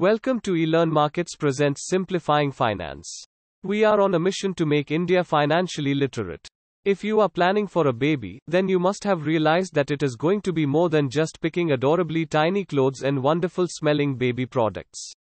[0.00, 3.22] Welcome to eLearn Markets presents Simplifying Finance.
[3.62, 6.48] We are on a mission to make India financially literate.
[6.86, 10.16] If you are planning for a baby, then you must have realized that it is
[10.16, 15.12] going to be more than just picking adorably tiny clothes and wonderful smelling baby products.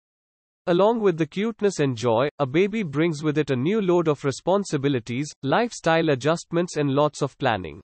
[0.66, 4.24] Along with the cuteness and joy, a baby brings with it a new load of
[4.24, 7.82] responsibilities, lifestyle adjustments, and lots of planning.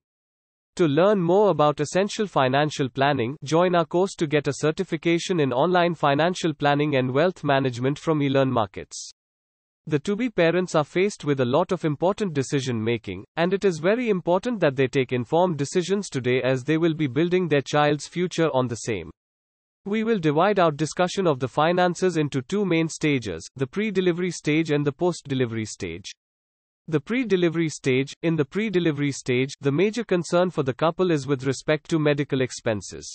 [0.76, 5.54] To learn more about essential financial planning, join our course to get a certification in
[5.54, 9.10] online financial planning and wealth management from eLearn Markets.
[9.88, 13.64] The to be parents are faced with a lot of important decision making, and it
[13.64, 17.62] is very important that they take informed decisions today as they will be building their
[17.62, 19.10] child's future on the same.
[19.86, 24.32] We will divide our discussion of the finances into two main stages the pre delivery
[24.32, 26.12] stage and the post delivery stage.
[26.88, 31.44] The pre-delivery stage, in the pre-delivery stage, the major concern for the couple is with
[31.44, 33.10] respect to medical expenses.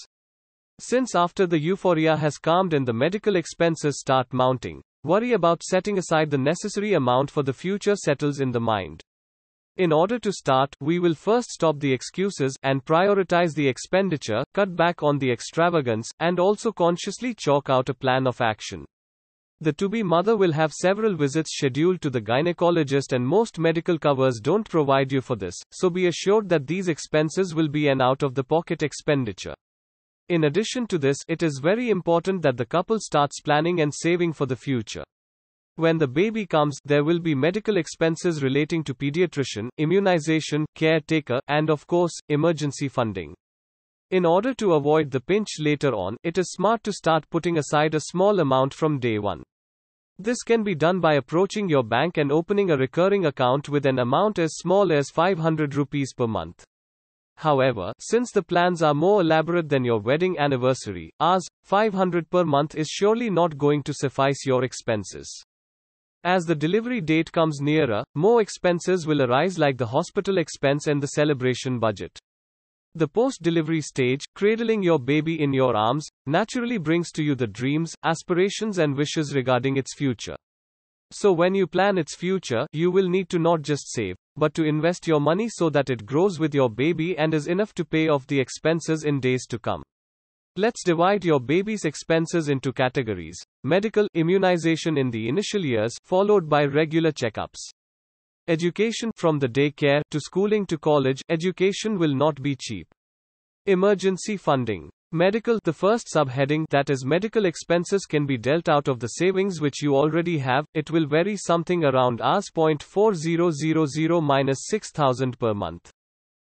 [0.80, 5.98] Since after the euphoria has calmed and the medical expenses start mounting, worry about setting
[5.98, 9.04] aside the necessary amount for the future settles in the mind.
[9.76, 14.74] In order to start, we will first stop the excuses and prioritize the expenditure, cut
[14.74, 18.84] back on the extravagance, and also consciously chalk out a plan of action.
[19.62, 23.98] The to be mother will have several visits scheduled to the gynecologist, and most medical
[23.98, 28.00] covers don't provide you for this, so be assured that these expenses will be an
[28.00, 29.54] out of the pocket expenditure.
[30.30, 34.32] In addition to this, it is very important that the couple starts planning and saving
[34.32, 35.04] for the future.
[35.76, 41.68] When the baby comes, there will be medical expenses relating to pediatrician, immunization, caretaker, and
[41.68, 43.34] of course, emergency funding.
[44.10, 47.94] In order to avoid the pinch later on, it is smart to start putting aside
[47.94, 49.44] a small amount from day one.
[50.18, 54.00] This can be done by approaching your bank and opening a recurring account with an
[54.00, 56.64] amount as small as 500 rupees per month.
[57.36, 62.74] However, since the plans are more elaborate than your wedding anniversary, ours, 500 per month
[62.74, 65.44] is surely not going to suffice your expenses.
[66.24, 71.00] As the delivery date comes nearer, more expenses will arise like the hospital expense and
[71.00, 72.18] the celebration budget.
[72.96, 77.94] The post-delivery stage, cradling your baby in your arms, naturally brings to you the dreams,
[78.02, 80.34] aspirations and wishes regarding its future.
[81.12, 84.64] So when you plan its future, you will need to not just save, but to
[84.64, 88.08] invest your money so that it grows with your baby and is enough to pay
[88.08, 89.84] off the expenses in days to come.
[90.56, 93.40] Let's divide your baby's expenses into categories.
[93.62, 97.70] Medical, immunization in the initial years, followed by regular checkups.
[98.50, 102.88] Education from the daycare to schooling to college, education will not be cheap.
[103.66, 104.90] Emergency funding.
[105.12, 109.60] Medical, the first subheading, that is medical expenses can be dealt out of the savings
[109.60, 110.66] which you already have.
[110.74, 115.92] It will vary something around Rs.4000 minus 6000 per month.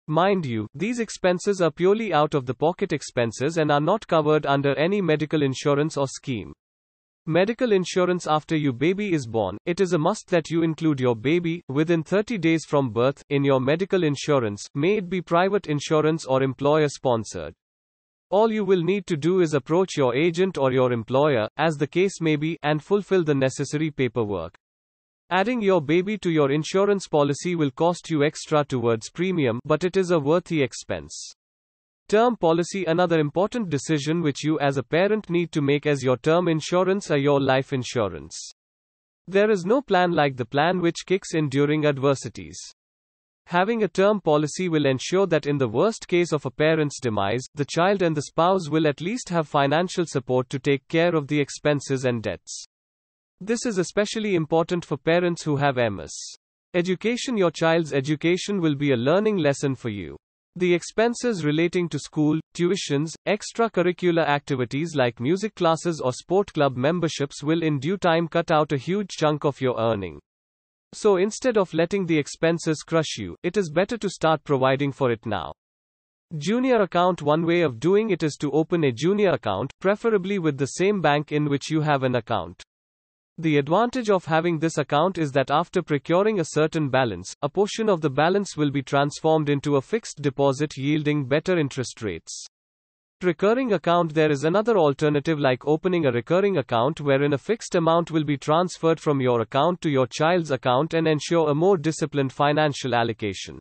[0.09, 4.47] Mind you, these expenses are purely out of the pocket expenses and are not covered
[4.47, 6.55] under any medical insurance or scheme.
[7.27, 9.57] Medical insurance after your baby is born.
[9.65, 13.43] It is a must that you include your baby, within 30 days from birth, in
[13.43, 17.55] your medical insurance, may it be private insurance or employer sponsored.
[18.29, 21.87] All you will need to do is approach your agent or your employer, as the
[21.87, 24.55] case may be, and fulfill the necessary paperwork.
[25.31, 29.97] Adding your baby to your insurance policy will cost you extra towards premium, but it
[29.97, 31.33] is a worthy expense.
[32.09, 36.19] Term policy Another important decision which you as a parent need to make as your
[36.19, 38.39] term insurance or your life insurance.
[39.27, 42.61] There is no plan like the plan which kicks in during adversities.
[43.47, 47.45] Having a term policy will ensure that in the worst case of a parent's demise,
[47.55, 51.27] the child and the spouse will at least have financial support to take care of
[51.29, 52.67] the expenses and debts.
[53.41, 56.13] This is especially important for parents who have MS.
[56.75, 60.19] Education Your child's education will be a learning lesson for you.
[60.57, 67.43] The expenses relating to school, tuitions, extracurricular activities like music classes or sport club memberships
[67.43, 70.21] will in due time cut out a huge chunk of your earning.
[70.93, 75.11] So instead of letting the expenses crush you, it is better to start providing for
[75.11, 75.53] it now.
[76.39, 80.57] Junior account One way of doing it is to open a junior account, preferably with
[80.57, 82.63] the same bank in which you have an account.
[83.39, 87.89] The advantage of having this account is that after procuring a certain balance, a portion
[87.89, 92.47] of the balance will be transformed into a fixed deposit yielding better interest rates.
[93.23, 98.13] Recurring account There is another alternative like opening a recurring account wherein a fixed amount
[98.13, 102.33] will be transferred from your account to your child's account and ensure a more disciplined
[102.33, 103.59] financial allocation.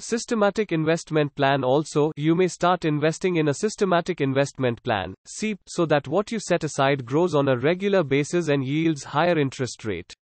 [0.00, 5.86] Systematic investment plan also, you may start investing in a systematic investment plan, SIP, so
[5.86, 10.14] that what you set aside grows on a regular basis and yields higher interest rate.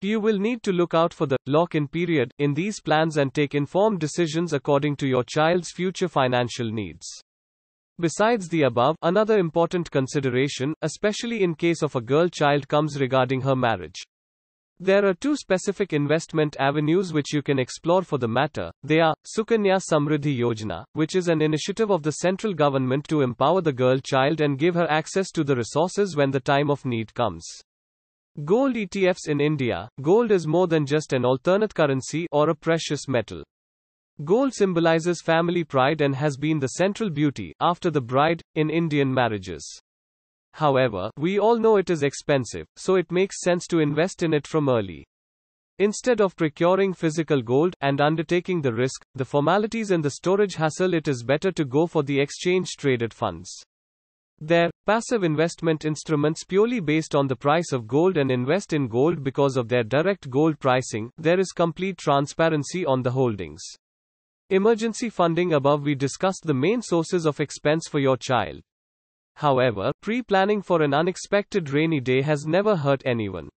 [0.00, 3.56] You will need to look out for the lock-in period in these plans and take
[3.56, 7.06] informed decisions according to your child's future financial needs.
[7.98, 13.40] Besides the above, another important consideration, especially in case of a girl child comes regarding
[13.40, 14.04] her marriage.
[14.82, 18.72] There are two specific investment avenues which you can explore for the matter.
[18.82, 23.60] They are Sukanya Samriddhi Yojana, which is an initiative of the central government to empower
[23.60, 27.12] the girl child and give her access to the resources when the time of need
[27.12, 27.46] comes.
[28.42, 29.86] Gold ETFs in India.
[30.00, 33.44] Gold is more than just an alternate currency or a precious metal.
[34.24, 39.12] Gold symbolizes family pride and has been the central beauty, after the bride, in Indian
[39.12, 39.82] marriages.
[40.54, 44.46] However, we all know it is expensive, so it makes sense to invest in it
[44.46, 45.06] from early.
[45.78, 50.92] Instead of procuring physical gold and undertaking the risk, the formalities and the storage hassle,
[50.92, 53.50] it is better to go for the exchange traded funds.
[54.42, 59.22] Their passive investment instruments purely based on the price of gold and invest in gold
[59.22, 63.62] because of their direct gold pricing, there is complete transparency on the holdings.
[64.48, 68.60] Emergency funding above we discussed the main sources of expense for your child.
[69.40, 73.48] However, pre-planning for an unexpected rainy day has never hurt anyone.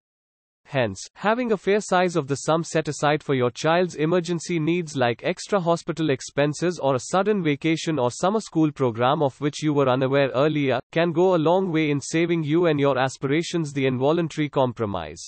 [0.65, 4.97] Hence, having a fair size of the sum set aside for your child's emergency needs
[4.97, 9.75] like extra hospital expenses or a sudden vacation or summer school program of which you
[9.75, 13.87] were unaware earlier, can go a long way in saving you and your aspirations the
[13.87, 15.25] involuntary compromise.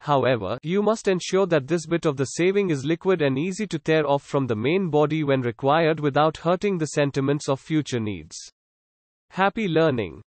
[0.00, 3.78] However, you must ensure that this bit of the saving is liquid and easy to
[3.78, 8.36] tear off from the main body when required without hurting the sentiments of future needs.
[9.32, 10.20] Happy learning.